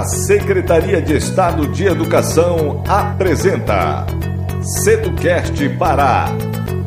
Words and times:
A 0.00 0.04
Secretaria 0.04 1.02
de 1.02 1.14
Estado 1.14 1.68
de 1.68 1.84
Educação 1.84 2.82
apresenta 2.88 4.06
Seducast 4.82 5.68
Pará, 5.76 6.30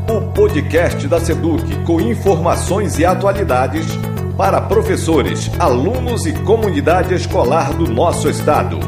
o 0.09 0.31
podcast 0.31 1.07
da 1.07 1.19
Seduc 1.19 1.63
com 1.83 2.01
informações 2.01 2.97
e 2.97 3.05
atualidades 3.05 3.85
para 4.35 4.59
professores, 4.59 5.51
alunos 5.59 6.25
e 6.25 6.33
comunidade 6.33 7.13
escolar 7.13 7.71
do 7.75 7.87
nosso 7.87 8.27
estado. 8.27 8.79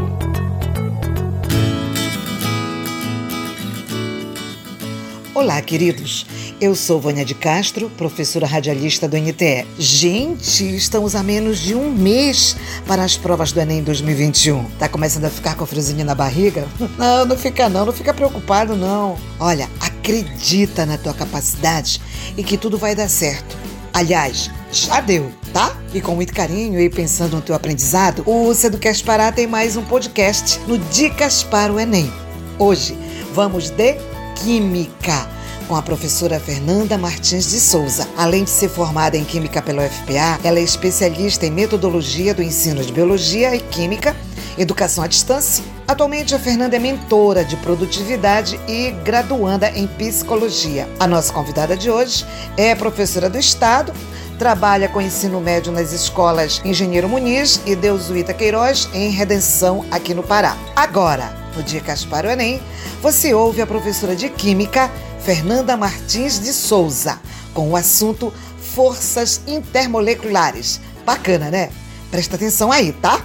Olá, 5.35 5.61
queridos. 5.61 6.25
Eu 6.65 6.73
sou 6.73 6.99
Vânia 6.99 7.23
de 7.23 7.35
Castro, 7.35 7.91
professora 7.91 8.47
radialista 8.47 9.07
do 9.07 9.15
NTE. 9.15 9.67
Gente, 9.77 10.75
estamos 10.75 11.13
a 11.13 11.21
menos 11.21 11.59
de 11.59 11.75
um 11.75 11.91
mês 11.91 12.57
para 12.87 13.03
as 13.03 13.15
provas 13.15 13.51
do 13.51 13.59
Enem 13.59 13.83
2021. 13.83 14.63
Tá 14.79 14.89
começando 14.89 15.25
a 15.25 15.29
ficar 15.29 15.53
com 15.53 15.63
friozinho 15.67 16.03
na 16.03 16.15
barriga? 16.15 16.67
Não, 16.97 17.23
não 17.23 17.37
fica 17.37 17.69
não, 17.69 17.85
não 17.85 17.93
fica 17.93 18.15
preocupado 18.15 18.75
não. 18.75 19.15
Olha, 19.39 19.69
acredita 19.79 20.87
na 20.87 20.97
tua 20.97 21.13
capacidade 21.13 22.01
e 22.35 22.43
que 22.43 22.57
tudo 22.57 22.79
vai 22.79 22.95
dar 22.95 23.09
certo. 23.09 23.55
Aliás, 23.93 24.49
já 24.71 25.01
deu, 25.01 25.31
tá? 25.53 25.77
E 25.93 26.01
com 26.01 26.15
muito 26.15 26.33
carinho 26.33 26.79
e 26.79 26.89
pensando 26.89 27.35
no 27.35 27.43
teu 27.43 27.53
aprendizado, 27.53 28.23
o 28.25 28.51
Seducast 28.55 29.03
Pará 29.03 29.31
tem 29.31 29.45
mais 29.45 29.77
um 29.77 29.83
podcast 29.83 30.59
no 30.61 30.79
Dicas 30.79 31.43
para 31.43 31.71
o 31.71 31.79
Enem. 31.79 32.11
Hoje 32.57 32.97
vamos 33.35 33.69
de 33.69 33.97
Química 34.43 35.34
com 35.67 35.75
a 35.75 35.81
professora 35.81 36.39
Fernanda 36.39 36.97
Martins 36.97 37.49
de 37.49 37.59
Souza. 37.59 38.07
Além 38.17 38.43
de 38.43 38.49
ser 38.49 38.69
formada 38.69 39.17
em 39.17 39.23
Química 39.23 39.61
pela 39.61 39.85
UFPA, 39.85 40.39
ela 40.43 40.59
é 40.59 40.61
especialista 40.61 41.45
em 41.45 41.51
metodologia 41.51 42.33
do 42.33 42.43
ensino 42.43 42.83
de 42.83 42.93
Biologia 42.93 43.55
e 43.55 43.59
Química, 43.59 44.15
Educação 44.57 45.03
à 45.03 45.07
Distância. 45.07 45.63
Atualmente, 45.87 46.33
a 46.33 46.39
Fernanda 46.39 46.75
é 46.75 46.79
mentora 46.79 47.43
de 47.43 47.55
produtividade 47.57 48.59
e 48.67 48.91
graduanda 49.03 49.69
em 49.71 49.87
Psicologia. 49.87 50.87
A 50.99 51.07
nossa 51.07 51.33
convidada 51.33 51.75
de 51.75 51.89
hoje 51.89 52.25
é 52.57 52.73
professora 52.75 53.29
do 53.29 53.37
Estado, 53.37 53.91
trabalha 54.37 54.87
com 54.87 55.01
ensino 55.01 55.39
médio 55.39 55.71
nas 55.71 55.91
escolas 55.91 56.61
Engenheiro 56.63 57.09
Muniz 57.09 57.61
e 57.65 57.75
Deusuíta 57.75 58.33
Queiroz, 58.33 58.89
em 58.93 59.09
Redenção, 59.09 59.85
aqui 59.91 60.13
no 60.13 60.23
Pará. 60.23 60.57
Agora, 60.75 61.45
no 61.55 61.63
Dia 61.63 61.81
Caspar 61.81 62.25
Enem, 62.25 62.61
você 63.01 63.33
ouve 63.33 63.61
a 63.61 63.67
professora 63.67 64.15
de 64.15 64.29
Química, 64.29 64.91
Fernanda 65.25 65.75
Martins 65.75 66.39
de 66.39 66.53
Souza, 66.53 67.19
com 67.51 67.71
o 67.71 67.75
assunto 67.75 68.29
Forças 68.59 69.41
Intermoleculares. 69.47 70.79
Bacana, 71.03 71.49
né? 71.49 71.71
Presta 72.11 72.35
atenção 72.35 72.71
aí, 72.71 72.93
tá? 72.93 73.17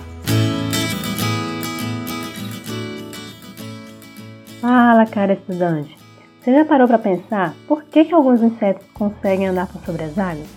Fala, 4.62 5.05
cara 5.05 5.34
estudante. 5.34 5.95
Você 6.41 6.55
já 6.55 6.65
parou 6.65 6.89
para 6.89 6.98
pensar 6.98 7.55
por 7.69 7.83
que, 7.83 8.06
que 8.06 8.15
alguns 8.15 8.41
insetos 8.41 8.87
conseguem 8.95 9.48
andar 9.48 9.67
por 9.67 9.84
sobre 9.84 10.05
as 10.05 10.19
águas? 10.19 10.48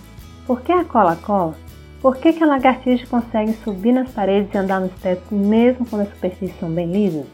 Por 0.46 0.62
que 0.62 0.72
a 0.72 0.82
cola 0.82 1.14
cola? 1.14 1.54
Por 2.00 2.16
que, 2.16 2.32
que 2.32 2.42
a 2.42 2.46
lagartixa 2.46 3.06
consegue 3.06 3.52
subir 3.62 3.92
nas 3.92 4.10
paredes 4.10 4.48
e 4.54 4.56
andar 4.56 4.80
nos 4.80 4.94
tetos 4.94 5.30
mesmo 5.30 5.84
quando 5.84 6.02
as 6.02 6.14
superfícies 6.14 6.58
são 6.58 6.70
bem 6.70 6.90
lisas? 6.90 7.26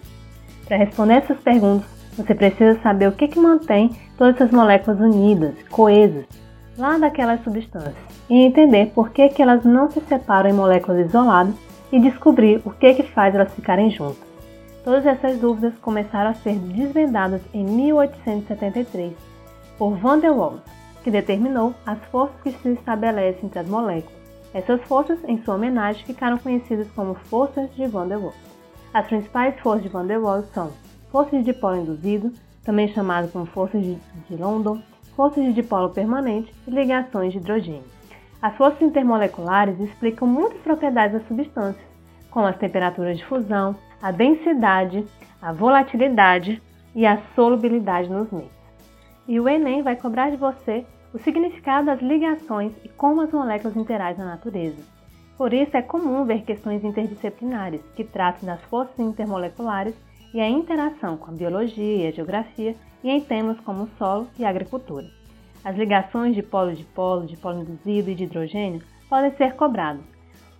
Para 0.66 0.78
responder 0.78 1.14
essas 1.14 1.38
perguntas, 1.38 1.99
você 2.16 2.34
precisa 2.34 2.80
saber 2.82 3.08
o 3.08 3.12
que, 3.12 3.28
que 3.28 3.38
mantém 3.38 3.90
todas 4.16 4.34
essas 4.34 4.50
moléculas 4.50 5.00
unidas, 5.00 5.54
coesas, 5.70 6.24
lá 6.76 6.98
daquelas 6.98 7.42
substâncias, 7.42 7.94
e 8.28 8.42
entender 8.42 8.92
por 8.94 9.10
que, 9.10 9.28
que 9.28 9.42
elas 9.42 9.64
não 9.64 9.90
se 9.90 10.00
separam 10.00 10.50
em 10.50 10.54
moléculas 10.54 11.06
isoladas 11.06 11.54
e 11.92 12.00
descobrir 12.00 12.60
o 12.64 12.70
que, 12.70 12.94
que 12.94 13.02
faz 13.02 13.34
elas 13.34 13.52
ficarem 13.54 13.90
juntas. 13.90 14.30
Todas 14.84 15.04
essas 15.04 15.38
dúvidas 15.38 15.74
começaram 15.80 16.30
a 16.30 16.34
ser 16.34 16.54
desvendadas 16.54 17.42
em 17.52 17.64
1873 17.64 19.12
por 19.76 19.96
Van 19.96 20.18
der 20.18 20.32
Waals, 20.32 20.60
que 21.02 21.10
determinou 21.10 21.74
as 21.84 21.98
forças 22.10 22.40
que 22.42 22.52
se 22.52 22.70
estabelecem 22.70 23.46
entre 23.46 23.58
as 23.58 23.68
moléculas. 23.68 24.20
Essas 24.52 24.80
forças, 24.82 25.18
em 25.28 25.42
sua 25.42 25.54
homenagem, 25.54 26.04
ficaram 26.04 26.38
conhecidas 26.38 26.88
como 26.94 27.14
forças 27.14 27.72
de 27.74 27.86
Van 27.86 28.08
der 28.08 28.18
Waals. 28.18 28.34
As 28.92 29.06
principais 29.06 29.58
forças 29.60 29.82
de 29.82 29.88
Van 29.88 30.06
der 30.06 30.20
Waals 30.20 30.46
são 30.52 30.70
forças 31.10 31.38
de 31.40 31.52
dipolo 31.52 31.76
induzido, 31.76 32.32
também 32.64 32.88
chamadas 32.88 33.30
como 33.32 33.46
forças 33.46 33.82
de, 33.82 33.94
de 34.28 34.36
London, 34.36 34.80
forças 35.16 35.44
de 35.44 35.52
dipolo 35.52 35.90
permanente 35.90 36.52
e 36.66 36.70
ligações 36.70 37.32
de 37.32 37.38
hidrogênio. 37.38 37.84
As 38.40 38.56
forças 38.56 38.80
intermoleculares 38.80 39.78
explicam 39.80 40.26
muitas 40.26 40.60
propriedades 40.62 41.18
das 41.18 41.28
substâncias, 41.28 41.84
como 42.30 42.46
as 42.46 42.56
temperaturas 42.56 43.18
de 43.18 43.24
fusão, 43.26 43.76
a 44.00 44.10
densidade, 44.10 45.04
a 45.42 45.52
volatilidade 45.52 46.62
e 46.94 47.04
a 47.06 47.20
solubilidade 47.34 48.08
nos 48.08 48.30
meios. 48.30 48.50
E 49.28 49.38
o 49.38 49.48
Enem 49.48 49.82
vai 49.82 49.96
cobrar 49.96 50.30
de 50.30 50.36
você 50.36 50.86
o 51.12 51.18
significado 51.18 51.86
das 51.86 52.00
ligações 52.00 52.72
e 52.84 52.88
como 52.88 53.20
as 53.20 53.30
moléculas 53.30 53.76
interagem 53.76 54.24
na 54.24 54.30
natureza. 54.30 54.82
Por 55.36 55.52
isso 55.52 55.76
é 55.76 55.82
comum 55.82 56.24
ver 56.24 56.42
questões 56.42 56.84
interdisciplinares 56.84 57.82
que 57.94 58.04
tratam 58.04 58.46
das 58.46 58.60
forças 58.64 58.98
intermoleculares 58.98 59.94
e 60.32 60.40
a 60.40 60.48
interação 60.48 61.16
com 61.16 61.30
a 61.30 61.34
biologia 61.34 62.04
e 62.04 62.06
a 62.06 62.10
geografia 62.10 62.74
e 63.02 63.10
em 63.10 63.20
temas 63.20 63.58
como 63.60 63.88
solo 63.98 64.28
e 64.38 64.44
agricultura. 64.44 65.06
As 65.64 65.76
ligações 65.76 66.34
de 66.34 66.42
polo 66.42 66.72
de 66.72 66.84
polo, 66.84 67.26
de 67.26 67.36
polo 67.36 67.60
induzido 67.60 68.10
e 68.10 68.14
de 68.14 68.24
hidrogênio 68.24 68.82
podem 69.08 69.30
ser 69.32 69.54
cobradas. 69.54 70.04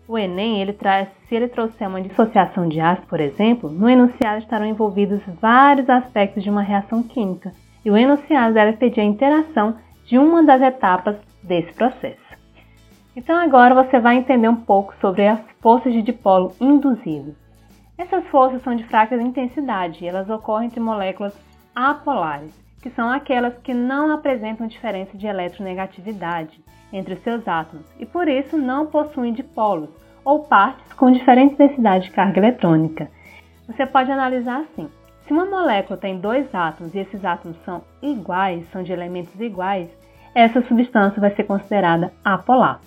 O 0.06 0.19
Enem, 0.19 0.60
ele 0.60 0.72
traz, 0.72 1.09
se 1.28 1.34
ele 1.36 1.47
trouxer 1.47 1.88
uma 1.88 2.00
dissociação 2.00 2.69
de 2.69 2.80
ácido, 2.80 3.06
por 3.06 3.20
exemplo, 3.20 3.70
no 3.70 3.88
enunciado 3.88 4.41
estarão 4.41 4.66
envolvidos 4.66 5.20
vários 5.41 5.88
aspectos 5.88 6.42
de 6.42 6.50
uma 6.50 6.62
reação 6.62 7.03
química, 7.03 7.53
e 7.84 7.91
o 7.91 7.97
enunciado 7.97 8.53
deve 8.53 8.76
pedir 8.76 9.00
a 9.00 9.04
interação 9.04 9.76
de 10.04 10.19
uma 10.19 10.42
das 10.42 10.60
etapas 10.60 11.16
desse 11.42 11.72
processo. 11.75 12.19
Então 13.14 13.36
agora 13.36 13.75
você 13.75 14.00
vai 14.00 14.16
entender 14.16 14.48
um 14.48 14.56
pouco 14.56 14.94
sobre 15.00 15.26
as 15.26 15.41
forças 15.60 15.92
de 15.92 16.03
dipolo 16.03 16.53
induzido. 16.60 17.34
Essas 18.00 18.27
forças 18.28 18.62
são 18.62 18.75
de 18.75 18.84
fraca 18.84 19.15
intensidade 19.15 20.03
e 20.03 20.09
elas 20.09 20.31
ocorrem 20.31 20.69
entre 20.69 20.81
moléculas 20.81 21.38
apolares, 21.75 22.50
que 22.83 22.88
são 22.88 23.11
aquelas 23.11 23.59
que 23.59 23.75
não 23.75 24.11
apresentam 24.11 24.66
diferença 24.66 25.19
de 25.19 25.27
eletronegatividade 25.27 26.65
entre 26.91 27.16
seus 27.16 27.47
átomos 27.47 27.84
e 27.99 28.06
por 28.06 28.27
isso 28.27 28.56
não 28.56 28.87
possuem 28.87 29.34
dipolos 29.34 29.91
ou 30.25 30.44
partes 30.44 30.91
com 30.94 31.12
diferente 31.12 31.56
densidade 31.56 32.05
de 32.05 32.12
carga 32.12 32.41
eletrônica. 32.41 33.10
Você 33.66 33.84
pode 33.84 34.10
analisar 34.10 34.60
assim: 34.60 34.89
se 35.27 35.33
uma 35.34 35.44
molécula 35.44 35.99
tem 35.99 36.19
dois 36.19 36.55
átomos 36.55 36.94
e 36.94 37.00
esses 37.00 37.22
átomos 37.22 37.59
são 37.66 37.83
iguais, 38.00 38.66
são 38.72 38.83
de 38.83 38.94
elementos 38.94 39.39
iguais, 39.39 39.91
essa 40.34 40.62
substância 40.62 41.21
vai 41.21 41.34
ser 41.34 41.44
considerada 41.44 42.10
apolar. 42.25 42.81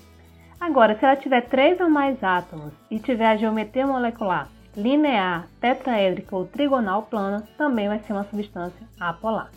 Agora, 0.59 0.97
se 0.97 1.05
ela 1.05 1.15
tiver 1.15 1.41
três 1.41 1.79
ou 1.79 1.87
mais 1.87 2.23
átomos 2.23 2.73
e 2.89 2.97
tiver 2.97 3.27
a 3.27 3.37
geometria 3.37 3.85
molecular 3.85 4.47
linear, 4.75 5.47
tetraédrica 5.61 6.35
ou 6.35 6.45
trigonal 6.45 7.03
plana 7.03 7.43
também 7.57 7.87
vai 7.87 7.99
ser 7.99 8.13
uma 8.13 8.23
substância 8.25 8.85
apolar. 8.99 9.49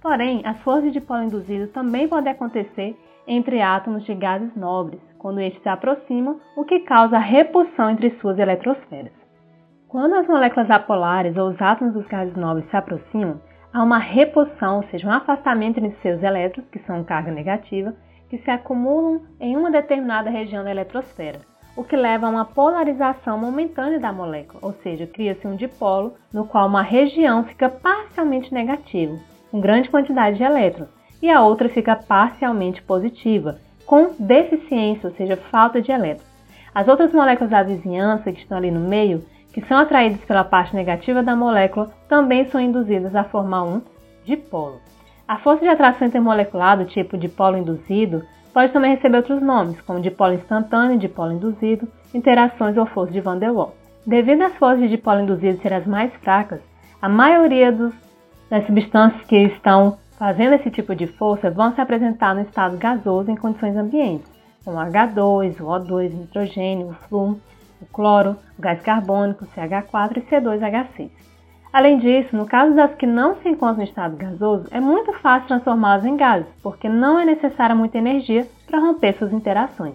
Porém, 0.00 0.42
as 0.44 0.58
forças 0.60 0.84
de 0.84 0.92
dipolo 0.92 1.22
induzido 1.22 1.68
também 1.68 2.08
podem 2.08 2.32
acontecer 2.32 2.96
entre 3.26 3.60
átomos 3.60 4.04
de 4.04 4.14
gases 4.14 4.54
nobres, 4.54 5.00
quando 5.18 5.40
estes 5.40 5.62
se 5.62 5.68
aproximam, 5.68 6.40
o 6.56 6.64
que 6.64 6.80
causa 6.80 7.18
repulsão 7.18 7.90
entre 7.90 8.10
suas 8.20 8.38
eletrosferas. 8.38 9.12
Quando 9.88 10.14
as 10.14 10.26
moléculas 10.26 10.70
apolares 10.70 11.36
ou 11.36 11.48
os 11.48 11.60
átomos 11.60 11.94
dos 11.94 12.06
gases 12.06 12.36
nobres 12.36 12.68
se 12.70 12.76
aproximam, 12.76 13.40
há 13.72 13.82
uma 13.82 13.98
repulsão, 13.98 14.76
ou 14.76 14.82
seja, 14.84 15.08
um 15.08 15.12
afastamento 15.12 15.78
entre 15.78 15.96
seus 16.00 16.22
elétrons, 16.22 16.68
que 16.70 16.78
são 16.80 17.04
carga 17.04 17.30
negativa, 17.30 17.94
que 18.30 18.38
se 18.38 18.50
acumulam 18.50 19.22
em 19.40 19.56
uma 19.56 19.70
determinada 19.70 20.30
região 20.30 20.62
da 20.62 20.70
eletrosfera 20.70 21.40
o 21.78 21.84
que 21.84 21.94
leva 21.94 22.26
a 22.26 22.28
uma 22.28 22.44
polarização 22.44 23.38
momentânea 23.38 24.00
da 24.00 24.12
molécula, 24.12 24.58
ou 24.64 24.72
seja, 24.82 25.06
cria-se 25.06 25.46
um 25.46 25.54
dipolo 25.54 26.14
no 26.34 26.44
qual 26.44 26.66
uma 26.66 26.82
região 26.82 27.44
fica 27.44 27.68
parcialmente 27.68 28.52
negativa, 28.52 29.16
com 29.48 29.60
grande 29.60 29.88
quantidade 29.88 30.38
de 30.38 30.42
elétrons, 30.42 30.88
e 31.22 31.30
a 31.30 31.40
outra 31.40 31.68
fica 31.68 31.94
parcialmente 31.94 32.82
positiva, 32.82 33.60
com 33.86 34.10
deficiência, 34.18 35.08
ou 35.08 35.14
seja, 35.14 35.36
falta 35.36 35.80
de 35.80 35.92
elétrons. 35.92 36.26
As 36.74 36.88
outras 36.88 37.12
moléculas 37.12 37.52
da 37.52 37.62
vizinhança 37.62 38.32
que 38.32 38.40
estão 38.40 38.58
ali 38.58 38.72
no 38.72 38.80
meio, 38.80 39.24
que 39.52 39.64
são 39.66 39.78
atraídas 39.78 40.20
pela 40.24 40.42
parte 40.42 40.74
negativa 40.74 41.22
da 41.22 41.36
molécula, 41.36 41.92
também 42.08 42.44
são 42.46 42.60
induzidas 42.60 43.14
a 43.14 43.22
formar 43.22 43.62
um 43.62 43.82
dipolo. 44.24 44.80
A 45.28 45.38
força 45.38 45.62
de 45.62 45.68
atração 45.68 46.08
intermolecular 46.08 46.76
do 46.76 46.86
tipo 46.86 47.16
dipolo 47.16 47.56
induzido 47.56 48.24
Pode 48.58 48.72
também 48.72 48.96
receber 48.96 49.18
outros 49.18 49.40
nomes, 49.40 49.80
como 49.82 50.00
dipolo 50.00 50.34
instantâneo, 50.34 50.98
dipolo 50.98 51.30
induzido, 51.30 51.86
interações 52.12 52.76
ou 52.76 52.86
força 52.86 53.12
de 53.12 53.20
Van 53.20 53.38
der 53.38 53.52
Waals. 53.52 53.72
Devido 54.04 54.42
às 54.42 54.56
forças 54.56 54.80
de 54.80 54.88
dipolo 54.88 55.20
induzido 55.20 55.62
serem 55.62 55.78
as 55.78 55.86
mais 55.86 56.12
fracas, 56.14 56.60
a 57.00 57.08
maioria 57.08 57.70
dos, 57.70 57.94
das 58.50 58.66
substâncias 58.66 59.24
que 59.26 59.36
estão 59.36 59.96
fazendo 60.18 60.54
esse 60.54 60.72
tipo 60.72 60.92
de 60.96 61.06
força 61.06 61.52
vão 61.52 61.72
se 61.72 61.80
apresentar 61.80 62.34
no 62.34 62.40
estado 62.40 62.76
gasoso 62.76 63.30
em 63.30 63.36
condições 63.36 63.76
ambientes, 63.76 64.28
como 64.64 64.76
H2, 64.76 65.60
o 65.60 65.64
O2, 65.64 66.12
o 66.12 66.16
nitrogênio, 66.16 66.88
o 66.88 66.94
flume. 67.08 67.40
o 67.80 67.86
cloro, 67.86 68.36
o 68.58 68.60
gás 68.60 68.82
carbônico, 68.82 69.46
CH4 69.54 70.16
e 70.16 70.20
C2H6. 70.22 71.10
Além 71.72 71.98
disso, 71.98 72.34
no 72.34 72.46
caso 72.46 72.74
das 72.74 72.94
que 72.94 73.06
não 73.06 73.36
se 73.36 73.48
encontram 73.48 73.82
em 73.82 73.88
estado 73.88 74.16
gasoso, 74.16 74.66
é 74.70 74.80
muito 74.80 75.12
fácil 75.14 75.48
transformá-las 75.48 76.04
em 76.04 76.16
gases, 76.16 76.48
porque 76.62 76.88
não 76.88 77.18
é 77.18 77.24
necessária 77.26 77.76
muita 77.76 77.98
energia 77.98 78.46
para 78.66 78.80
romper 78.80 79.14
suas 79.14 79.32
interações. 79.32 79.94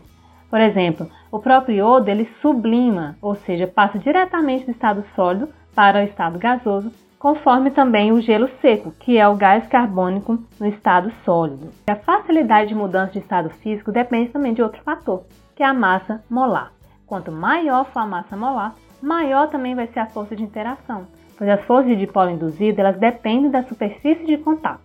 Por 0.50 0.62
exemplo, 0.62 1.10
o 1.32 1.40
próprio 1.40 1.78
iodo 1.78 2.12
ele 2.12 2.30
sublima, 2.40 3.16
ou 3.20 3.34
seja, 3.34 3.66
passa 3.66 3.98
diretamente 3.98 4.66
do 4.66 4.72
estado 4.72 5.04
sólido 5.16 5.50
para 5.74 6.00
o 6.00 6.04
estado 6.04 6.38
gasoso, 6.38 6.92
conforme 7.18 7.72
também 7.72 8.12
o 8.12 8.22
gelo 8.22 8.50
seco, 8.62 8.92
que 9.00 9.18
é 9.18 9.28
o 9.28 9.36
gás 9.36 9.66
carbônico 9.66 10.38
no 10.60 10.68
estado 10.68 11.12
sólido. 11.26 11.72
A 11.88 11.96
facilidade 11.96 12.70
de 12.70 12.76
mudança 12.76 13.14
de 13.14 13.20
estado 13.20 13.50
físico 13.50 13.92
depende 13.92 14.30
também 14.30 14.54
de 14.54 14.62
outro 14.62 14.84
fator, 14.84 15.24
que 15.56 15.64
é 15.64 15.66
a 15.66 15.74
massa 15.74 16.24
molar. 16.30 16.72
Quanto 17.08 17.32
maior 17.32 17.86
for 17.86 18.02
a 18.02 18.06
massa 18.06 18.38
molar, 18.38 18.76
maior 19.02 19.48
também 19.48 19.74
vai 19.74 19.88
ser 19.88 20.00
a 20.00 20.06
força 20.06 20.36
de 20.36 20.44
interação, 20.44 21.08
pois 21.38 21.50
as 21.50 21.64
forças 21.66 21.88
de 21.88 21.96
dipolo 21.96 22.30
induzido 22.30 22.80
elas 22.80 22.98
dependem 22.98 23.52
da 23.52 23.64
superfície 23.64 24.26
de 24.26 24.38
contato. 24.38 24.82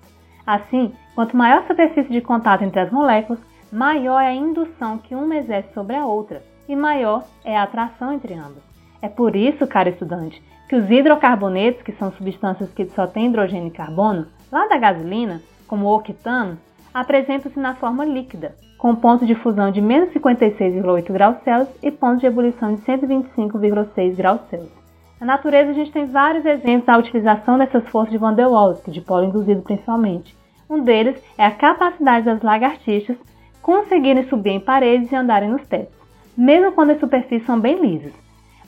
Assim, 0.46 0.92
quanto 1.14 1.36
maior 1.36 1.58
a 1.58 1.66
superfície 1.66 2.10
de 2.10 2.20
contato 2.20 2.62
entre 2.62 2.80
as 2.80 2.90
moléculas, 2.90 3.40
maior 3.70 4.20
é 4.20 4.28
a 4.28 4.34
indução 4.34 4.98
que 4.98 5.14
uma 5.14 5.36
exerce 5.36 5.72
sobre 5.74 5.94
a 5.94 6.06
outra 6.06 6.42
e 6.68 6.74
maior 6.74 7.24
é 7.44 7.56
a 7.56 7.62
atração 7.62 8.12
entre 8.12 8.34
ambas. 8.34 8.62
É 9.00 9.08
por 9.08 9.36
isso, 9.36 9.66
caro 9.66 9.88
estudante, 9.88 10.42
que 10.68 10.76
os 10.76 10.90
hidrocarbonetos, 10.90 11.82
que 11.82 11.92
são 11.92 12.12
substâncias 12.12 12.70
que 12.72 12.86
só 12.86 13.06
têm 13.06 13.26
hidrogênio 13.26 13.68
e 13.68 13.70
carbono, 13.70 14.26
lá 14.50 14.66
da 14.66 14.76
gasolina, 14.76 15.40
como 15.66 15.86
o 15.86 15.96
octano, 15.96 16.58
apresentam-se 16.92 17.58
na 17.58 17.74
forma 17.74 18.04
líquida, 18.04 18.54
com 18.76 18.94
ponto 18.94 19.26
de 19.26 19.34
fusão 19.36 19.70
de 19.70 19.80
menos 19.80 20.12
56,8 20.14 21.12
graus 21.12 21.36
Celsius 21.42 21.76
e 21.82 21.90
ponto 21.90 22.20
de 22.20 22.26
ebulição 22.26 22.74
de 22.74 22.82
125,6 22.82 24.16
graus 24.16 24.40
Celsius. 24.48 24.77
Na 25.20 25.26
natureza, 25.26 25.72
a 25.72 25.74
gente 25.74 25.90
tem 25.90 26.06
vários 26.06 26.46
exemplos 26.46 26.86
da 26.86 26.96
utilização 26.96 27.58
dessas 27.58 27.88
forças 27.88 28.12
de 28.12 28.18
Van 28.18 28.34
der 28.34 28.48
Waals, 28.48 28.80
de 28.86 29.00
polo 29.00 29.24
induzido 29.24 29.62
principalmente. 29.62 30.36
Um 30.70 30.84
deles 30.84 31.20
é 31.36 31.44
a 31.44 31.50
capacidade 31.50 32.24
das 32.24 32.40
lagartixas 32.40 33.16
conseguirem 33.60 34.28
subir 34.28 34.50
em 34.50 34.60
paredes 34.60 35.10
e 35.10 35.16
andarem 35.16 35.50
nos 35.50 35.66
tetos, 35.66 35.98
mesmo 36.36 36.72
quando 36.72 36.90
as 36.90 37.00
superfícies 37.00 37.46
são 37.46 37.58
bem 37.58 37.80
lisas. 37.80 38.12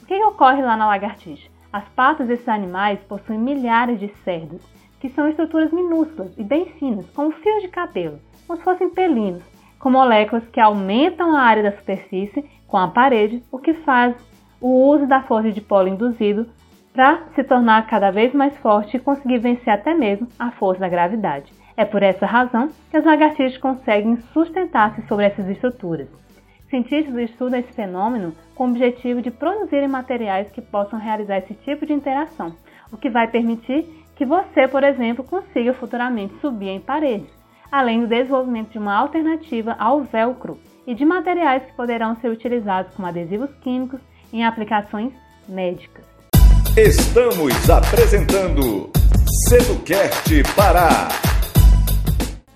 O 0.03 0.07
que, 0.07 0.19
que 0.19 0.25
ocorre 0.25 0.61
lá 0.61 0.77
na 0.77 0.89
lagartixa? 0.89 1.49
As 1.73 1.89
patas 1.91 2.27
desses 2.27 2.49
animais 2.49 2.99
possuem 3.09 3.39
milhares 3.39 4.01
de 4.01 4.09
cerdas, 4.25 4.61
que 4.99 5.09
são 5.11 5.29
estruturas 5.29 5.71
minúsculas 5.71 6.37
e 6.37 6.43
bem 6.43 6.67
finas, 6.79 7.09
como 7.11 7.31
fios 7.31 7.63
de 7.63 7.69
cabelo, 7.69 8.19
como 8.47 8.59
se 8.59 8.65
fossem 8.65 8.91
pelinos, 8.91 9.43
com 9.79 9.89
moléculas 9.89 10.47
que 10.49 10.61
aumentam 10.61 11.35
a 11.37 11.41
área 11.43 11.63
da 11.63 11.73
superfície 11.73 12.45
com 12.67 12.77
a 12.77 12.89
parede, 12.89 13.43
o 13.53 13.59
que 13.59 13.73
faz 13.73 14.17
o 14.61 14.69
uso 14.91 15.07
da 15.07 15.23
força 15.23 15.51
de 15.51 15.61
polo 15.61 15.89
induzido 15.89 16.47
para 16.93 17.23
se 17.35 17.45
tornar 17.45 17.87
cada 17.87 18.11
vez 18.11 18.35
mais 18.35 18.57
forte 18.59 18.97
e 18.97 19.01
conseguir 19.01 19.39
vencer 19.39 19.73
até 19.73 19.95
mesmo 19.95 20.29
a 20.39 20.51
força 20.51 20.81
da 20.81 20.89
gravidade. 20.89 21.53
É 21.77 21.85
por 21.85 22.03
essa 22.03 22.27
razão 22.27 22.69
que 22.91 22.97
as 22.97 23.05
lagartixas 23.05 23.59
conseguem 23.59 24.17
sustentar-se 24.33 25.07
sobre 25.07 25.25
essas 25.25 25.49
estruturas. 25.49 26.09
Cientistas 26.69 27.15
estudam 27.17 27.59
esse 27.59 27.73
fenômeno 27.73 28.35
com 28.55 28.67
o 28.67 28.71
objetivo 28.71 29.23
de 29.23 29.31
produzirem 29.31 29.89
materiais 29.89 30.51
que 30.51 30.61
possam 30.61 30.99
realizar 30.99 31.39
esse 31.39 31.55
tipo 31.55 31.87
de 31.87 31.93
interação, 31.93 32.55
o 32.93 32.97
que 32.97 33.09
vai 33.09 33.29
permitir 33.29 33.89
que 34.15 34.27
você, 34.27 34.69
por 34.69 34.85
exemplo, 34.85 35.25
consiga 35.25 35.73
futuramente 35.73 36.39
subir 36.41 36.69
em 36.69 36.81
paredes, 36.81 37.31
além 37.73 38.01
do 38.01 38.07
desenvolvimento 38.07 38.71
de 38.71 38.79
uma 38.79 38.95
alternativa 38.95 39.75
ao 39.79 40.03
velcro 40.03 40.59
e 40.87 40.95
de 40.95 41.05
materiais 41.05 41.65
que 41.65 41.73
poderão 41.73 42.15
ser 42.17 42.29
utilizados 42.29 42.95
como 42.95 43.09
adesivos 43.09 43.51
químicos 43.63 44.01
em 44.33 44.45
aplicações 44.45 45.13
médicas. 45.49 46.05
Estamos 46.77 47.69
apresentando 47.69 48.91
Seducast 49.49 50.43
Pará. 50.55 51.09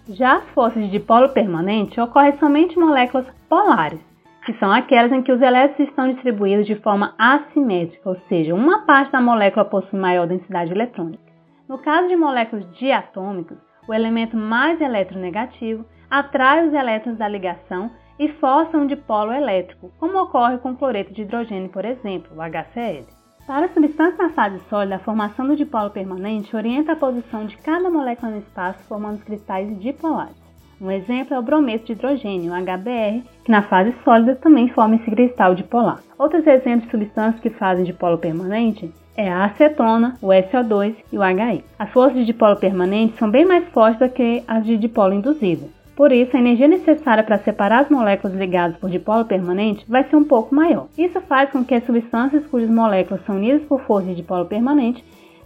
Já 0.09 0.37
as 0.37 0.49
forças 0.51 0.83
de 0.85 0.91
dipolo 0.91 1.31
permanente 1.31 2.01
ocorrem 2.01 2.39
somente 2.39 2.77
em 2.77 2.81
moléculas 2.81 3.27
polares, 3.49 4.01
que 4.45 4.53
são 4.59 4.71
aquelas 4.71 5.11
em 5.13 5.23
que 5.23 5.33
os 5.33 5.41
elétrons 5.41 5.89
estão 5.89 6.13
distribuídos 6.13 6.67
de 6.67 6.77
forma 6.77 7.15
assimétrica, 7.19 8.09
ou 8.09 8.17
seja, 8.29 8.55
uma 8.55 8.85
parte 8.87 9.13
da 9.13 9.21
molécula 9.21 9.65
possui 9.65 9.99
maior 9.99 10.27
densidade 10.27 10.71
eletrônica. 10.71 11.25
No 11.69 11.79
caso 11.79 12.09
de 12.09 12.17
moléculas 12.17 12.65
diatômicas, 12.79 13.59
o 13.89 13.95
elemento 13.95 14.37
mais 14.37 14.81
eletronegativo 14.81 15.85
atrai 16.11 16.69
os 16.69 16.75
elétrons 16.75 17.17
da 17.17 17.27
ligação 17.27 17.91
e 18.19 18.29
força 18.29 18.77
um 18.77 18.87
dipolo 18.87 19.33
elétrico, 19.33 19.91
como 19.99 20.19
ocorre 20.19 20.59
com 20.59 20.77
cloreto 20.77 21.13
de 21.13 21.23
hidrogênio, 21.23 21.69
por 21.69 21.85
exemplo, 21.85 22.37
o 22.37 22.41
HCl. 22.41 23.05
Para 23.47 23.67
a 23.67 23.69
substância 23.69 24.17
na 24.17 24.31
fase 24.31 24.59
sólida, 24.71 24.97
a 24.97 25.01
formação 25.01 25.47
do 25.47 25.57
dipolo 25.57 25.91
permanente 25.91 26.57
orienta 26.57 26.93
a 26.93 26.97
posição 26.97 27.45
de 27.45 27.57
cada 27.59 27.91
molécula 27.91 28.33
no 28.33 28.39
espaço, 28.39 28.83
formando 28.85 29.17
os 29.17 29.25
cristais 29.25 29.79
dipolares. 29.81 30.45
Um 30.81 30.91
exemplo 30.91 31.35
é 31.35 31.39
o 31.39 31.43
brometo 31.43 31.87
de 31.87 31.93
hidrogênio, 31.93 32.53
HBr, 32.53 33.23
que 33.45 33.51
na 33.51 33.63
fase 33.63 33.95
sólida 34.03 34.35
também 34.37 34.69
forma 34.69 34.97
esse 34.97 35.11
cristal 35.11 35.55
dipolar. 35.55 36.01
Outros 36.19 36.47
exemplos 36.47 36.85
de 36.85 36.91
substâncias 36.91 37.41
que 37.41 37.51
fazem 37.51 37.85
dipolo 37.85 38.19
permanente 38.19 38.91
é 39.17 39.31
a 39.31 39.45
acetona, 39.45 40.17
o 40.21 40.29
SO2 40.29 40.97
e 41.13 41.19
o 41.19 41.23
HI. 41.23 41.65
As 41.79 41.91
forças 41.91 42.19
de 42.19 42.25
dipolo 42.25 42.57
permanente 42.57 43.17
são 43.19 43.31
bem 43.31 43.45
mais 43.45 43.69
fortes 43.69 44.01
do 44.01 44.09
que 44.09 44.43
as 44.49 44.65
de 44.65 44.77
dipolo 44.77 45.13
induzido. 45.13 45.69
Por 45.97 46.11
isso, 46.11 46.37
a 46.37 46.41
energia 46.41 46.67
necessária 46.67 47.23
para 47.23 47.39
separar 47.39 47.83
as 47.83 47.89
moléculas 47.89 48.37
ligadas 48.37 48.77
por 48.79 48.91
dipolo 48.91 49.25
permanente 49.25 49.85
vai 49.89 50.05
ser 50.05 50.17
um 50.17 50.25
pouco 50.25 50.55
maior. 50.55 50.89
Isso 50.99 51.21
faz 51.23 51.51
com 51.51 51.65
que 51.65 51.75
as 51.75 51.85
substâncias 51.85 52.45
cujas 52.47 52.71
moléculas 52.71 53.25
são 53.25 53.37
unidas 53.37 53.63
por 53.63 53.81
força 53.83 54.09
de 54.09 54.17
dipolo 54.17 54.47
permanente 54.47 55.05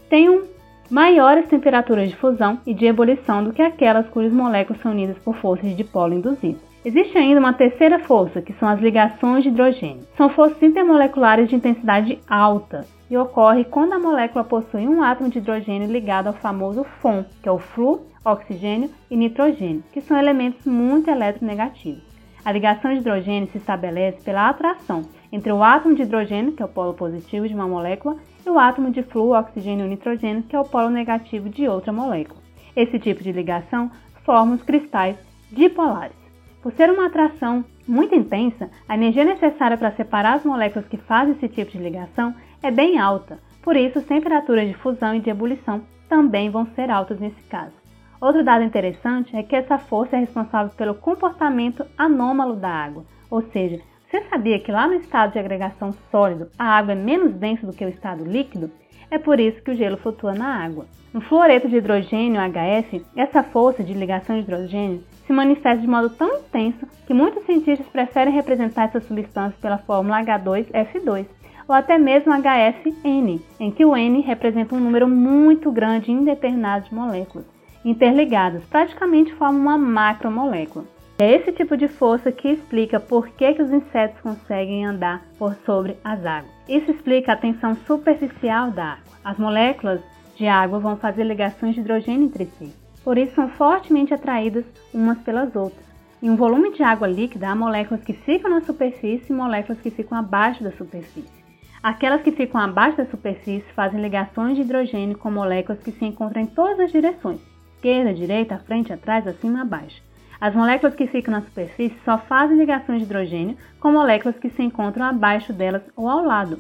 tenham 0.08 0.42
maiores 0.90 1.46
temperaturas 1.48 2.08
de 2.08 2.16
fusão 2.16 2.58
e 2.66 2.72
de 2.72 2.86
ebulição 2.86 3.44
do 3.44 3.52
que 3.52 3.60
aquelas 3.60 4.08
cujas 4.08 4.32
moléculas 4.32 4.80
são 4.80 4.92
unidas 4.92 5.18
por 5.18 5.34
força 5.36 5.62
de 5.64 5.74
dipolo 5.74 6.14
induzido. 6.14 6.58
Existe 6.84 7.18
ainda 7.18 7.40
uma 7.40 7.52
terceira 7.52 7.98
força, 7.98 8.40
que 8.40 8.54
são 8.54 8.68
as 8.68 8.80
ligações 8.80 9.42
de 9.42 9.50
hidrogênio. 9.50 10.06
São 10.16 10.30
forças 10.30 10.62
intermoleculares 10.62 11.48
de 11.48 11.56
intensidade 11.56 12.18
alta 12.28 12.86
e 13.10 13.16
ocorre 13.16 13.64
quando 13.64 13.92
a 13.92 13.98
molécula 13.98 14.44
possui 14.44 14.86
um 14.86 15.02
átomo 15.02 15.28
de 15.28 15.38
hidrogênio 15.38 15.90
ligado 15.90 16.28
ao 16.28 16.34
famoso 16.34 16.84
FON, 17.00 17.24
que 17.42 17.48
é 17.48 17.52
o 17.52 17.58
flu, 17.58 18.06
oxigênio 18.24 18.90
e 19.10 19.16
nitrogênio, 19.16 19.82
que 19.92 20.00
são 20.00 20.18
elementos 20.18 20.64
muito 20.64 21.10
eletronegativos. 21.10 22.02
A 22.44 22.52
ligação 22.52 22.92
de 22.92 23.00
hidrogênio 23.00 23.50
se 23.50 23.58
estabelece 23.58 24.22
pela 24.22 24.48
atração 24.48 25.02
entre 25.30 25.52
o 25.52 25.62
átomo 25.62 25.94
de 25.94 26.02
hidrogênio, 26.02 26.52
que 26.52 26.62
é 26.62 26.64
o 26.64 26.68
polo 26.68 26.94
positivo 26.94 27.46
de 27.46 27.54
uma 27.54 27.68
molécula, 27.68 28.16
e 28.46 28.48
o 28.48 28.58
átomo 28.58 28.90
de 28.90 29.02
flu, 29.02 29.36
oxigênio 29.36 29.86
e 29.86 29.88
nitrogênio, 29.88 30.42
que 30.44 30.56
é 30.56 30.60
o 30.60 30.64
polo 30.64 30.88
negativo 30.88 31.48
de 31.48 31.68
outra 31.68 31.92
molécula. 31.92 32.40
Esse 32.74 32.98
tipo 32.98 33.22
de 33.22 33.32
ligação 33.32 33.90
forma 34.24 34.54
os 34.54 34.62
cristais 34.62 35.16
dipolares. 35.50 36.16
Por 36.62 36.72
ser 36.72 36.90
uma 36.90 37.06
atração 37.06 37.64
muito 37.86 38.14
intensa, 38.14 38.70
a 38.88 38.94
energia 38.94 39.24
necessária 39.24 39.76
para 39.76 39.92
separar 39.92 40.34
as 40.34 40.44
moléculas 40.44 40.86
que 40.88 40.96
fazem 40.96 41.34
esse 41.34 41.48
tipo 41.48 41.70
de 41.70 41.78
ligação 41.78 42.34
é 42.62 42.70
bem 42.70 42.98
alta, 42.98 43.38
por 43.62 43.76
isso 43.76 43.98
as 43.98 44.04
temperaturas 44.04 44.66
de 44.66 44.74
fusão 44.74 45.14
e 45.14 45.20
de 45.20 45.30
ebulição 45.30 45.82
também 46.08 46.50
vão 46.50 46.66
ser 46.74 46.90
altas 46.90 47.20
nesse 47.20 47.40
caso. 47.44 47.72
Outro 48.20 48.42
dado 48.42 48.64
interessante 48.64 49.36
é 49.36 49.44
que 49.44 49.54
essa 49.54 49.78
força 49.78 50.16
é 50.16 50.20
responsável 50.20 50.72
pelo 50.76 50.94
comportamento 50.94 51.86
anômalo 51.96 52.56
da 52.56 52.68
água, 52.68 53.04
ou 53.30 53.42
seja, 53.52 53.80
você 54.10 54.22
sabia 54.24 54.58
que 54.58 54.72
lá 54.72 54.88
no 54.88 54.94
estado 54.94 55.32
de 55.32 55.38
agregação 55.38 55.94
sólido 56.10 56.50
a 56.58 56.64
água 56.64 56.92
é 56.92 56.96
menos 56.96 57.34
densa 57.34 57.64
do 57.64 57.72
que 57.72 57.84
o 57.84 57.88
estado 57.88 58.24
líquido? 58.24 58.72
É 59.08 59.18
por 59.18 59.38
isso 59.38 59.62
que 59.62 59.70
o 59.70 59.76
gelo 59.76 59.96
flutua 59.98 60.34
na 60.34 60.64
água. 60.64 60.86
No 61.14 61.20
fluoreto 61.20 61.68
de 61.68 61.76
hidrogênio 61.76 62.40
HF, 62.40 63.04
essa 63.14 63.42
força 63.44 63.84
de 63.84 63.94
ligação 63.94 64.34
de 64.34 64.42
hidrogênio 64.42 65.04
se 65.24 65.32
manifesta 65.32 65.80
de 65.80 65.86
modo 65.86 66.10
tão 66.10 66.38
intenso 66.38 66.86
que 67.06 67.14
muitos 67.14 67.44
cientistas 67.44 67.86
preferem 67.86 68.34
representar 68.34 68.86
essa 68.86 69.00
substância 69.00 69.56
pela 69.60 69.78
fórmula 69.78 70.22
H2F2 70.24 71.26
ou 71.68 71.74
até 71.74 71.98
mesmo 71.98 72.32
HFN, 72.32 73.40
em 73.60 73.70
que 73.70 73.84
o 73.84 73.96
N 73.96 74.22
representa 74.22 74.74
um 74.74 74.80
número 74.80 75.06
muito 75.06 75.70
grande 75.70 76.10
e 76.10 76.14
indeterminado 76.14 76.86
de 76.86 76.94
moléculas 76.94 77.57
interligadas, 77.90 78.64
praticamente 78.66 79.34
formam 79.34 79.62
uma 79.62 79.78
macromolécula. 79.78 80.84
É 81.18 81.34
esse 81.34 81.50
tipo 81.52 81.76
de 81.76 81.88
força 81.88 82.30
que 82.30 82.48
explica 82.48 83.00
por 83.00 83.28
que, 83.28 83.54
que 83.54 83.62
os 83.62 83.72
insetos 83.72 84.20
conseguem 84.20 84.86
andar 84.86 85.24
por 85.36 85.54
sobre 85.66 85.96
as 86.04 86.24
águas. 86.24 86.52
Isso 86.68 86.90
explica 86.90 87.32
a 87.32 87.36
tensão 87.36 87.74
superficial 87.86 88.70
da 88.70 88.92
água. 88.92 89.02
As 89.24 89.38
moléculas 89.38 90.00
de 90.36 90.46
água 90.46 90.78
vão 90.78 90.96
fazer 90.96 91.24
ligações 91.24 91.74
de 91.74 91.80
hidrogênio 91.80 92.26
entre 92.26 92.44
si, 92.44 92.72
por 93.02 93.18
isso 93.18 93.34
são 93.34 93.48
fortemente 93.48 94.14
atraídas 94.14 94.64
umas 94.94 95.18
pelas 95.18 95.56
outras. 95.56 95.88
Em 96.22 96.30
um 96.30 96.36
volume 96.36 96.72
de 96.72 96.82
água 96.82 97.08
líquida, 97.08 97.48
há 97.48 97.54
moléculas 97.54 98.04
que 98.04 98.12
ficam 98.12 98.50
na 98.50 98.60
superfície 98.60 99.32
e 99.32 99.34
moléculas 99.34 99.80
que 99.80 99.90
ficam 99.90 100.16
abaixo 100.16 100.62
da 100.62 100.70
superfície. 100.72 101.38
Aquelas 101.82 102.22
que 102.22 102.32
ficam 102.32 102.60
abaixo 102.60 102.98
da 102.98 103.06
superfície 103.06 103.72
fazem 103.74 104.00
ligações 104.00 104.56
de 104.56 104.62
hidrogênio 104.62 105.18
com 105.18 105.30
moléculas 105.30 105.82
que 105.82 105.90
se 105.90 106.04
encontram 106.04 106.42
em 106.42 106.46
todas 106.46 106.78
as 106.80 106.92
direções 106.92 107.40
esquerda, 107.78 108.12
direita, 108.12 108.58
frente, 108.66 108.92
atrás, 108.92 109.26
acima, 109.26 109.62
abaixo. 109.62 110.02
As 110.40 110.54
moléculas 110.54 110.94
que 110.94 111.06
ficam 111.06 111.32
na 111.32 111.42
superfície 111.42 111.96
só 112.04 112.18
fazem 112.18 112.56
ligações 112.56 112.98
de 112.98 113.04
hidrogênio 113.04 113.56
com 113.80 113.92
moléculas 113.92 114.38
que 114.38 114.50
se 114.50 114.62
encontram 114.62 115.06
abaixo 115.06 115.52
delas 115.52 115.82
ou 115.96 116.08
ao 116.08 116.24
lado. 116.24 116.58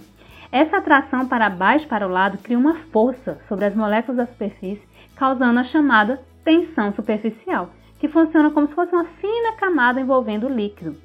Essa 0.50 0.78
atração 0.78 1.28
para 1.28 1.50
baixo 1.50 1.84
e 1.84 1.88
para 1.88 2.06
o 2.06 2.10
lado 2.10 2.38
cria 2.38 2.58
uma 2.58 2.76
força 2.90 3.38
sobre 3.48 3.66
as 3.66 3.74
moléculas 3.74 4.16
da 4.16 4.26
superfície, 4.26 4.82
causando 5.14 5.60
a 5.60 5.64
chamada 5.64 6.20
tensão 6.44 6.92
superficial, 6.94 7.70
que 8.00 8.08
funciona 8.08 8.50
como 8.50 8.66
se 8.68 8.74
fosse 8.74 8.92
uma 8.92 9.04
fina 9.04 9.52
camada 9.58 10.00
envolvendo 10.00 10.46
o 10.46 10.52
líquido. 10.52 10.96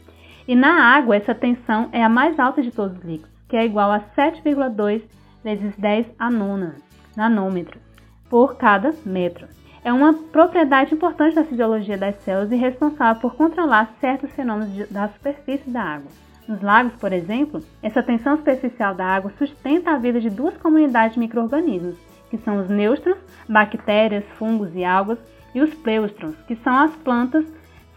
E 0.48 0.56
na 0.56 0.96
água, 0.96 1.16
essa 1.16 1.36
tensão 1.36 1.90
é 1.92 2.04
a 2.04 2.10
mais 2.10 2.40
alta 2.40 2.62
de 2.62 2.72
todos 2.72 2.98
os 2.98 3.04
líquidos, 3.04 3.32
que 3.50 3.58
é 3.58 3.66
igual 3.66 3.92
a 3.92 4.00
7,2 4.00 5.02
vezes 5.44 5.76
10 5.76 6.08
a 6.18 6.32
nona 6.32 6.76
nanômetros 7.16 7.82
por 8.30 8.56
cada 8.56 8.94
metro. 9.06 9.48
É 9.84 9.92
uma 9.92 10.14
propriedade 10.14 10.94
importante 10.94 11.36
da 11.36 11.44
fisiologia 11.44 11.98
das 11.98 12.16
células 12.24 12.52
e 12.54 12.56
responsável 12.56 13.22
por 13.22 13.36
controlar 13.36 13.94
certos 14.00 14.32
fenômenos 14.32 14.88
da 14.90 15.10
superfície 15.10 15.70
da 15.70 15.82
água. 15.82 16.10
Nos 16.48 16.62
lagos, 16.62 16.94
por 16.94 17.12
exemplo, 17.12 17.62
essa 17.82 18.02
tensão 18.02 18.38
superficial 18.38 18.96
da 18.96 19.06
água 19.06 19.34
sustenta 19.38 19.92
a 19.92 19.98
vida 19.98 20.22
de 20.22 20.30
duas 20.30 20.56
comunidades 20.58 21.16
de 21.16 21.20
micro-organismos, 21.20 21.96
que 22.30 22.38
são 22.38 22.62
os 22.62 22.70
nêutrons, 22.70 23.18
bactérias, 23.48 24.24
fungos 24.38 24.74
e 24.74 24.86
algas, 24.86 25.18
e 25.54 25.62
os 25.62 25.74
pleustrons, 25.74 26.36
que 26.48 26.56
são 26.64 26.76
as 26.78 26.92
plantas 26.98 27.46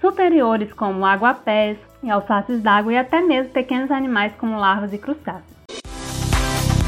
superiores 0.00 0.72
como 0.72 1.06
aguapés 1.06 1.78
e 2.02 2.10
alfaces 2.10 2.60
d'água 2.60 2.92
e 2.92 2.98
até 2.98 3.20
mesmo 3.20 3.52
pequenos 3.52 3.92
animais 3.92 4.32
como 4.38 4.58
larvas 4.58 4.92
e 4.92 4.98
crustáceos. 4.98 5.56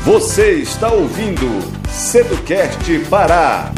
Você 0.04 0.54
está 0.54 0.90
ouvindo 0.90 1.46
Seducast 1.88 3.08
Pará. 3.08 3.72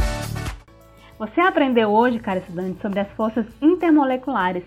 Você 1.21 1.39
aprendeu 1.39 1.91
hoje, 1.91 2.19
cara 2.19 2.39
estudante, 2.39 2.81
sobre 2.81 2.99
as 2.99 3.11
forças 3.11 3.45
intermoleculares. 3.61 4.65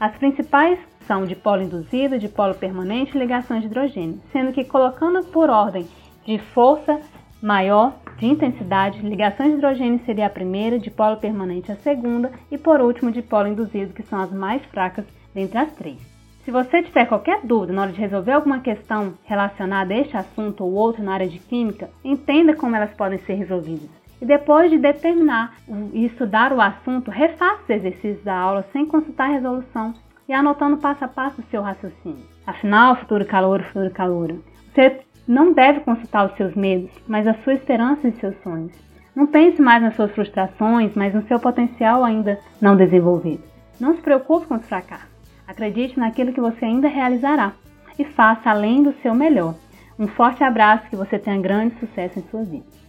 As 0.00 0.12
principais 0.16 0.76
são 1.06 1.24
de 1.24 1.36
polo 1.36 1.62
induzido, 1.62 2.18
de 2.18 2.28
polo 2.28 2.56
permanente 2.56 3.16
e 3.16 3.20
ligações 3.20 3.60
de 3.60 3.68
hidrogênio, 3.68 4.20
sendo 4.32 4.50
que 4.50 4.64
colocando 4.64 5.24
por 5.26 5.48
ordem 5.48 5.86
de 6.26 6.38
força 6.38 6.98
maior, 7.40 7.94
de 8.18 8.26
intensidade, 8.26 8.98
ligações 8.98 9.52
de 9.52 9.58
hidrogênio 9.58 10.04
seria 10.04 10.26
a 10.26 10.30
primeira, 10.30 10.76
de 10.76 10.90
polo 10.90 11.18
permanente 11.18 11.70
a 11.70 11.76
segunda 11.76 12.32
e 12.50 12.58
por 12.58 12.80
último 12.80 13.12
de 13.12 13.22
polo 13.22 13.46
induzido, 13.46 13.94
que 13.94 14.02
são 14.02 14.20
as 14.20 14.32
mais 14.32 14.60
fracas 14.64 15.04
dentre 15.32 15.56
as 15.56 15.70
três. 15.70 16.00
Se 16.44 16.50
você 16.50 16.82
tiver 16.82 17.06
qualquer 17.06 17.46
dúvida 17.46 17.72
na 17.72 17.82
hora 17.82 17.92
de 17.92 18.00
resolver 18.00 18.32
alguma 18.32 18.58
questão 18.58 19.14
relacionada 19.22 19.94
a 19.94 19.98
este 19.98 20.16
assunto 20.16 20.64
ou 20.64 20.72
outro 20.72 21.00
na 21.00 21.14
área 21.14 21.28
de 21.28 21.38
química, 21.38 21.90
entenda 22.02 22.56
como 22.56 22.74
elas 22.74 22.92
podem 22.92 23.20
ser 23.20 23.34
resolvidas. 23.34 24.01
E 24.22 24.24
depois 24.24 24.70
de 24.70 24.78
determinar 24.78 25.56
e 25.92 26.06
estudar 26.06 26.52
o 26.52 26.60
assunto, 26.60 27.10
refaça 27.10 27.60
os 27.64 27.70
exercícios 27.70 28.22
da 28.22 28.32
aula 28.32 28.64
sem 28.72 28.86
consultar 28.86 29.28
a 29.28 29.32
resolução 29.32 29.92
e 30.28 30.32
anotando 30.32 30.76
passo 30.76 31.04
a 31.04 31.08
passo 31.08 31.40
o 31.40 31.44
seu 31.50 31.60
raciocínio. 31.60 32.24
Afinal, 32.46 32.94
futuro 32.94 33.26
calor, 33.26 33.64
futuro 33.64 33.90
calor, 33.90 34.36
você 34.72 35.00
não 35.26 35.52
deve 35.52 35.80
consultar 35.80 36.24
os 36.26 36.36
seus 36.36 36.54
medos, 36.54 36.92
mas 37.08 37.26
a 37.26 37.34
sua 37.42 37.54
esperança 37.54 38.06
e 38.06 38.12
seus 38.12 38.40
sonhos. 38.44 38.72
Não 39.12 39.26
pense 39.26 39.60
mais 39.60 39.82
nas 39.82 39.96
suas 39.96 40.12
frustrações, 40.12 40.92
mas 40.94 41.12
no 41.12 41.26
seu 41.26 41.40
potencial 41.40 42.04
ainda 42.04 42.38
não 42.60 42.76
desenvolvido. 42.76 43.42
Não 43.80 43.96
se 43.96 44.02
preocupe 44.02 44.46
com 44.46 44.54
os 44.54 44.68
fracassos. 44.68 45.10
Acredite 45.48 45.98
naquilo 45.98 46.32
que 46.32 46.40
você 46.40 46.64
ainda 46.64 46.86
realizará 46.86 47.54
e 47.98 48.04
faça 48.04 48.50
além 48.50 48.84
do 48.84 48.94
seu 49.02 49.16
melhor. 49.16 49.56
Um 49.98 50.06
forte 50.06 50.44
abraço, 50.44 50.88
que 50.88 50.94
você 50.94 51.18
tenha 51.18 51.42
grande 51.42 51.74
sucesso 51.80 52.20
em 52.20 52.22
sua 52.30 52.44
vida. 52.44 52.81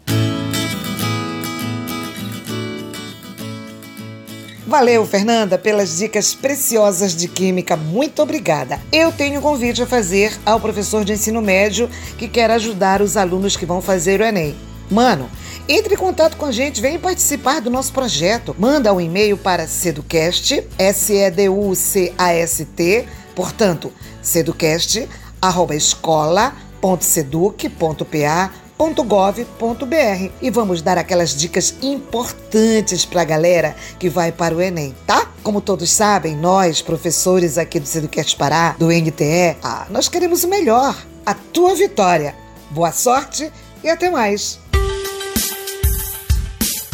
Valeu, 4.65 5.05
Fernanda, 5.05 5.57
pelas 5.57 5.97
dicas 5.97 6.33
preciosas 6.33 7.13
de 7.13 7.27
química. 7.27 7.75
Muito 7.75 8.21
obrigada. 8.21 8.79
Eu 8.93 9.11
tenho 9.11 9.39
um 9.39 9.41
convite 9.41 9.83
a 9.83 9.85
fazer 9.85 10.33
ao 10.45 10.57
professor 10.57 11.03
de 11.03 11.11
ensino 11.11 11.41
médio 11.41 11.89
que 12.17 12.29
quer 12.29 12.49
ajudar 12.49 13.01
os 13.01 13.17
alunos 13.17 13.57
que 13.57 13.65
vão 13.65 13.81
fazer 13.81 14.21
o 14.21 14.23
Enem. 14.23 14.55
Mano, 14.89 15.29
entre 15.67 15.95
em 15.95 15.97
contato 15.97 16.37
com 16.37 16.45
a 16.45 16.51
gente, 16.51 16.79
vem 16.79 16.97
participar 16.97 17.59
do 17.59 17.69
nosso 17.69 17.91
projeto. 17.91 18.55
Manda 18.57 18.93
um 18.93 19.01
e-mail 19.01 19.37
para 19.37 19.67
seducast, 19.67 20.65
S-E-D-U-C-A-S-T, 20.77 23.05
portanto, 23.35 23.91
seducast, 24.21 25.09
arroba 25.41 25.75
escola.seduc.pa 25.75 28.62
.gov.br 28.91 30.31
e 30.41 30.49
vamos 30.49 30.81
dar 30.81 30.97
aquelas 30.97 31.35
dicas 31.35 31.75
importantes 31.81 33.05
para 33.05 33.21
a 33.21 33.25
galera 33.25 33.75
que 33.97 34.09
vai 34.09 34.31
para 34.31 34.53
o 34.53 34.61
Enem, 34.61 34.93
tá? 35.07 35.31
Como 35.41 35.61
todos 35.61 35.89
sabem, 35.91 36.35
nós, 36.35 36.81
professores 36.81 37.57
aqui 37.57 37.79
do 37.79 37.87
Seducast 37.87 38.35
Pará, 38.35 38.75
do 38.77 38.87
NTE, 38.87 39.57
ah, 39.63 39.85
nós 39.89 40.09
queremos 40.09 40.43
o 40.43 40.49
melhor, 40.49 40.97
a 41.25 41.33
tua 41.33 41.75
vitória. 41.75 42.35
Boa 42.71 42.91
sorte 42.91 43.51
e 43.83 43.89
até 43.89 44.09
mais. 44.09 44.59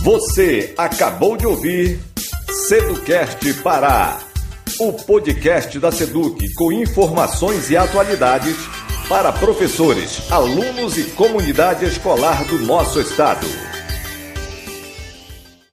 Você 0.03 0.74
acabou 0.77 1.38
de 1.38 1.46
ouvir 1.46 2.00
Seducast 2.67 3.53
Pará, 3.55 4.19
o 4.79 4.93
podcast 4.93 5.77
da 5.79 5.91
Seduc 5.91 6.53
com 6.53 6.72
informações 6.72 7.69
e 7.69 7.77
atualidades 7.77 8.78
para 9.10 9.34
professores, 9.34 10.32
alunos 10.32 10.96
e 10.96 11.06
comunidade 11.06 11.84
escolar 11.84 12.46
do 12.46 12.60
nosso 12.60 13.01
estado. 13.01 13.48